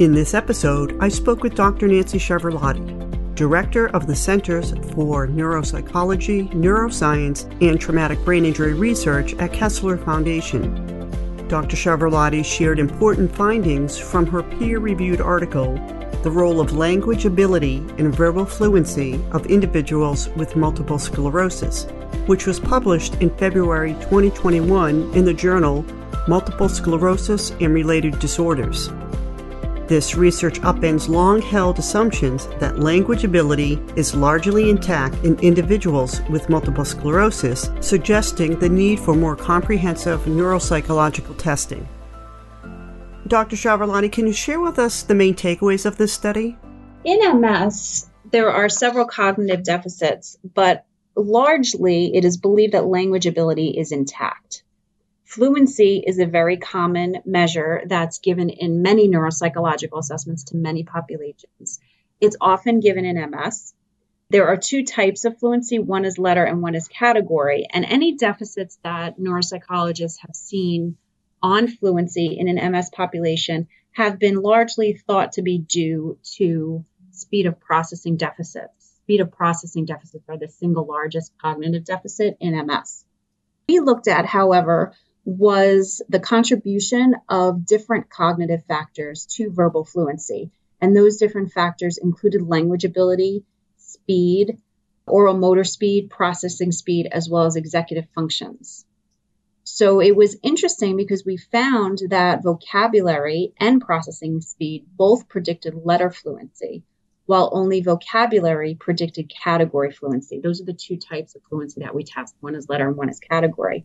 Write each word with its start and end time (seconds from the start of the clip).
In 0.00 0.12
this 0.12 0.32
episode, 0.32 0.96
I 0.98 1.10
spoke 1.10 1.42
with 1.42 1.54
Dr. 1.54 1.86
Nancy 1.86 2.18
Chiaravalloti, 2.18 3.34
Director 3.34 3.88
of 3.88 4.06
the 4.06 4.16
Centers 4.16 4.70
for 4.94 5.28
Neuropsychology, 5.28 6.50
Neuroscience, 6.54 7.44
and 7.60 7.78
Traumatic 7.78 8.18
Brain 8.24 8.46
Injury 8.46 8.72
Research 8.72 9.34
at 9.34 9.52
Kessler 9.52 9.98
Foundation. 9.98 10.72
Dr. 11.48 11.76
Chiaravalloti 11.76 12.42
shared 12.42 12.78
important 12.78 13.30
findings 13.36 13.98
from 13.98 14.24
her 14.28 14.42
peer 14.42 14.78
reviewed 14.78 15.20
article, 15.20 15.74
The 16.22 16.30
Role 16.30 16.62
of 16.62 16.72
Language 16.72 17.26
Ability 17.26 17.84
and 17.98 18.16
Verbal 18.16 18.46
Fluency 18.46 19.22
of 19.32 19.44
Individuals 19.48 20.30
with 20.30 20.56
Multiple 20.56 20.98
Sclerosis, 20.98 21.84
which 22.24 22.46
was 22.46 22.58
published 22.58 23.16
in 23.16 23.28
February 23.36 23.92
2021 24.00 25.12
in 25.12 25.26
the 25.26 25.34
journal 25.34 25.84
Multiple 26.26 26.70
Sclerosis 26.70 27.50
and 27.60 27.74
Related 27.74 28.18
Disorders. 28.18 28.88
This 29.90 30.14
research 30.14 30.60
upends 30.60 31.08
long 31.08 31.42
held 31.42 31.80
assumptions 31.80 32.46
that 32.60 32.78
language 32.78 33.24
ability 33.24 33.82
is 33.96 34.14
largely 34.14 34.70
intact 34.70 35.16
in 35.24 35.36
individuals 35.40 36.20
with 36.30 36.48
multiple 36.48 36.84
sclerosis, 36.84 37.70
suggesting 37.80 38.56
the 38.56 38.68
need 38.68 39.00
for 39.00 39.16
more 39.16 39.34
comprehensive 39.34 40.20
neuropsychological 40.26 41.36
testing. 41.38 41.88
Dr. 43.26 43.56
Chiaravalloti, 43.56 44.12
can 44.12 44.28
you 44.28 44.32
share 44.32 44.60
with 44.60 44.78
us 44.78 45.02
the 45.02 45.16
main 45.16 45.34
takeaways 45.34 45.84
of 45.84 45.96
this 45.96 46.12
study? 46.12 46.56
In 47.02 47.40
MS, 47.40 48.08
there 48.30 48.48
are 48.48 48.68
several 48.68 49.06
cognitive 49.06 49.64
deficits, 49.64 50.38
but 50.54 50.86
largely 51.16 52.14
it 52.14 52.24
is 52.24 52.36
believed 52.36 52.74
that 52.74 52.86
language 52.86 53.26
ability 53.26 53.70
is 53.70 53.90
intact. 53.90 54.62
Fluency 55.30 56.02
is 56.04 56.18
a 56.18 56.26
very 56.26 56.56
common 56.56 57.18
measure 57.24 57.82
that's 57.86 58.18
given 58.18 58.50
in 58.50 58.82
many 58.82 59.08
neuropsychological 59.08 60.00
assessments 60.00 60.42
to 60.42 60.56
many 60.56 60.82
populations. 60.82 61.78
It's 62.20 62.36
often 62.40 62.80
given 62.80 63.04
in 63.04 63.30
MS. 63.30 63.72
There 64.30 64.48
are 64.48 64.56
two 64.56 64.84
types 64.84 65.24
of 65.24 65.38
fluency 65.38 65.78
one 65.78 66.04
is 66.04 66.18
letter 66.18 66.42
and 66.42 66.62
one 66.62 66.74
is 66.74 66.88
category. 66.88 67.68
And 67.72 67.84
any 67.84 68.16
deficits 68.16 68.80
that 68.82 69.20
neuropsychologists 69.20 70.18
have 70.22 70.34
seen 70.34 70.96
on 71.40 71.68
fluency 71.68 72.36
in 72.36 72.48
an 72.48 72.72
MS 72.72 72.90
population 72.90 73.68
have 73.92 74.18
been 74.18 74.34
largely 74.34 74.94
thought 74.94 75.34
to 75.34 75.42
be 75.42 75.58
due 75.58 76.18
to 76.38 76.84
speed 77.12 77.46
of 77.46 77.60
processing 77.60 78.16
deficits. 78.16 78.96
Speed 79.04 79.20
of 79.20 79.30
processing 79.30 79.84
deficits 79.84 80.28
are 80.28 80.38
the 80.38 80.48
single 80.48 80.86
largest 80.86 81.32
cognitive 81.40 81.84
deficit 81.84 82.36
in 82.40 82.66
MS. 82.66 83.04
We 83.68 83.78
looked 83.78 84.08
at, 84.08 84.26
however, 84.26 84.92
was 85.24 86.02
the 86.08 86.20
contribution 86.20 87.14
of 87.28 87.66
different 87.66 88.10
cognitive 88.10 88.64
factors 88.66 89.26
to 89.26 89.50
verbal 89.50 89.84
fluency. 89.84 90.50
And 90.80 90.96
those 90.96 91.18
different 91.18 91.52
factors 91.52 91.98
included 91.98 92.42
language 92.42 92.84
ability, 92.84 93.44
speed, 93.76 94.58
oral 95.06 95.36
motor 95.36 95.64
speed, 95.64 96.10
processing 96.10 96.72
speed, 96.72 97.08
as 97.10 97.28
well 97.28 97.44
as 97.44 97.56
executive 97.56 98.06
functions. 98.14 98.86
So 99.64 100.00
it 100.00 100.16
was 100.16 100.36
interesting 100.42 100.96
because 100.96 101.24
we 101.24 101.36
found 101.36 102.00
that 102.08 102.42
vocabulary 102.42 103.52
and 103.58 103.80
processing 103.80 104.40
speed 104.40 104.86
both 104.96 105.28
predicted 105.28 105.74
letter 105.84 106.10
fluency, 106.10 106.82
while 107.26 107.50
only 107.52 107.82
vocabulary 107.82 108.74
predicted 108.74 109.30
category 109.30 109.92
fluency. 109.92 110.40
Those 110.40 110.60
are 110.60 110.64
the 110.64 110.72
two 110.72 110.96
types 110.96 111.34
of 111.34 111.42
fluency 111.48 111.82
that 111.82 111.94
we 111.94 112.04
test. 112.04 112.34
One 112.40 112.54
is 112.54 112.68
letter 112.68 112.88
and 112.88 112.96
one 112.96 113.10
is 113.10 113.20
category. 113.20 113.84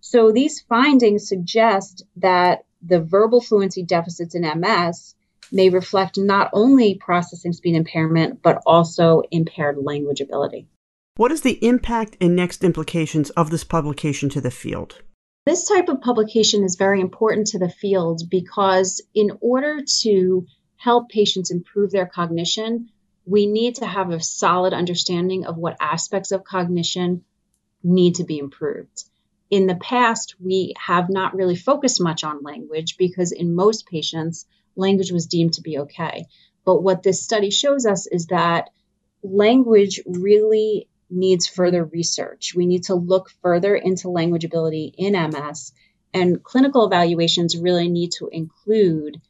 So 0.00 0.32
these 0.32 0.60
findings 0.60 1.28
suggest 1.28 2.04
that 2.16 2.64
the 2.82 3.00
verbal 3.00 3.40
fluency 3.40 3.82
deficits 3.82 4.34
in 4.34 4.42
MS 4.42 5.14
may 5.52 5.68
reflect 5.68 6.16
not 6.16 6.50
only 6.52 6.94
processing 6.94 7.52
speed 7.52 7.76
impairment, 7.76 8.42
but 8.42 8.62
also 8.64 9.22
impaired 9.30 9.76
language 9.78 10.20
ability. 10.20 10.66
What 11.16 11.32
is 11.32 11.42
the 11.42 11.62
impact 11.64 12.16
and 12.20 12.34
next 12.34 12.64
implications 12.64 13.30
of 13.30 13.50
this 13.50 13.64
publication 13.64 14.30
to 14.30 14.40
the 14.40 14.50
field? 14.50 15.02
This 15.44 15.68
type 15.68 15.88
of 15.88 16.00
publication 16.00 16.64
is 16.64 16.76
very 16.76 17.00
important 17.00 17.48
to 17.48 17.58
the 17.58 17.68
field 17.68 18.22
because, 18.30 19.02
in 19.14 19.32
order 19.40 19.80
to 20.02 20.46
help 20.76 21.10
patients 21.10 21.50
improve 21.50 21.90
their 21.90 22.06
cognition, 22.06 22.90
we 23.26 23.46
need 23.46 23.76
to 23.76 23.86
have 23.86 24.10
a 24.10 24.22
solid 24.22 24.72
understanding 24.72 25.44
of 25.44 25.58
what 25.58 25.76
aspects 25.80 26.30
of 26.30 26.44
cognition 26.44 27.24
need 27.82 28.14
to 28.14 28.24
be 28.24 28.38
improved 28.38 29.09
in 29.50 29.66
the 29.66 29.74
past, 29.74 30.36
we 30.40 30.74
have 30.78 31.10
not 31.10 31.34
really 31.34 31.56
focused 31.56 32.00
much 32.00 32.22
on 32.22 32.42
language 32.42 32.96
because 32.96 33.32
in 33.32 33.54
most 33.54 33.86
patients, 33.86 34.46
language 34.76 35.10
was 35.10 35.26
deemed 35.26 35.54
to 35.54 35.62
be 35.62 35.78
okay. 35.78 36.26
But 36.64 36.82
what 36.82 37.02
this 37.02 37.22
study 37.22 37.50
shows 37.50 37.84
us 37.84 38.06
is 38.06 38.26
that 38.26 38.70
language 39.22 40.00
really 40.06 40.88
needs 41.10 41.48
further 41.48 41.84
research. 41.84 42.54
We 42.54 42.66
need 42.66 42.84
to 42.84 42.94
look 42.94 43.30
further 43.42 43.74
into 43.74 44.08
language 44.08 44.44
ability 44.44 44.94
in 44.96 45.12
MS, 45.12 45.72
and 46.14 46.42
clinical 46.42 46.86
evaluations 46.86 47.58
really 47.58 47.88
need 47.88 48.12
to 48.18 48.28
include 48.30 49.20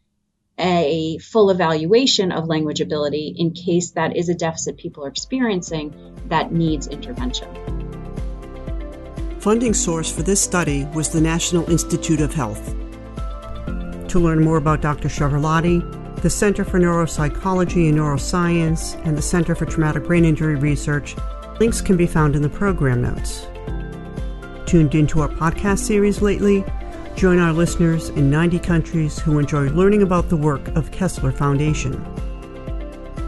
a 0.59 1.17
full 1.19 1.49
evaluation 1.49 2.33
of 2.33 2.47
language 2.47 2.83
ability 2.83 3.35
in 3.39 3.53
case 3.53 3.93
that 3.93 4.15
is 4.17 4.29
a 4.29 4.35
deficit 4.35 4.77
people 4.77 5.05
are 5.05 5.09
experiencing 5.09 5.95
that 6.29 6.53
needs 6.53 6.87
intervention. 6.87 7.90
Funding 9.41 9.73
source 9.73 10.13
for 10.13 10.23
this 10.23 10.39
study 10.39 10.85
was 10.95 11.09
the 11.09 11.21
National 11.21 11.69
Institute 11.71 12.21
of 12.21 12.35
Health. 12.35 12.75
To 14.09 14.19
learn 14.19 14.45
more 14.45 14.59
about 14.59 14.83
Dr. 14.83 15.09
Chiaravalloti, 15.09 16.21
the 16.21 16.29
Center 16.29 16.63
for 16.63 16.79
Neuropsychology 16.79 17.89
and 17.89 17.97
Neuroscience, 17.97 19.03
and 19.07 19.17
the 19.17 19.23
Center 19.23 19.55
for 19.55 19.65
Traumatic 19.65 20.05
Brain 20.05 20.27
Injury 20.27 20.57
Research, 20.57 21.17
links 21.59 21.81
can 21.81 21.97
be 21.97 22.07
found 22.07 22.37
in 22.37 22.43
the 22.43 22.51
program 22.51 23.01
notes. 23.01 23.47
Tuned 24.67 24.95
into 24.95 25.23
our 25.23 25.31
podcast 25.31 25.79
series 25.79 26.21
lately? 26.21 26.63
Join 27.17 27.39
our 27.39 27.55
listeners 27.55 28.11
in 28.11 28.29
90 28.29 28.59
countries 28.59 29.19
who 29.19 29.39
enjoy 29.39 29.71
learning 29.71 30.03
about 30.03 30.29
the 30.29 30.37
work 30.37 30.69
of 30.77 30.93
Kessler 30.93 31.33
Foundation. 31.33 31.95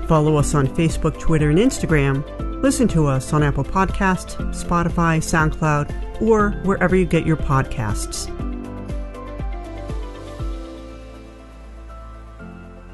Follow 0.07 0.37
us 0.37 0.55
on 0.55 0.67
Facebook, 0.69 1.19
Twitter, 1.19 1.51
and 1.51 1.59
Instagram 1.59 2.25
Listen 2.63 2.87
to 2.87 3.09
us 3.09 3.33
on 3.33 3.43
Apple 3.43 3.65
Podcast, 3.65 4.37
Spotify, 4.55 5.19
SoundCloud, 5.19 6.23
or 6.23 6.51
wherever 6.63 6.95
you 6.95 7.05
get 7.05 7.27
your 7.27 7.37
podcasts. 7.37 8.29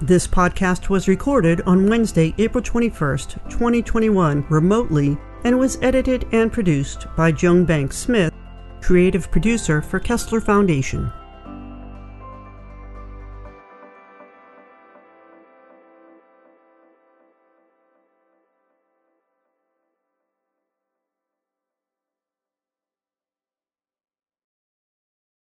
This 0.01 0.27
podcast 0.27 0.89
was 0.89 1.07
recorded 1.07 1.61
on 1.67 1.87
Wednesday, 1.87 2.35
April 2.39 2.65
21st, 2.65 3.51
2021, 3.51 4.47
remotely, 4.49 5.19
and 5.45 5.59
was 5.59 5.77
edited 5.83 6.27
and 6.33 6.51
produced 6.51 7.07
by 7.15 7.31
Joan 7.31 7.67
Banks 7.67 7.99
Smith, 7.99 8.33
creative 8.81 9.31
producer 9.31 9.83
for 9.83 10.01
Kessler 10.01 10.41
Foundation. 10.41 11.13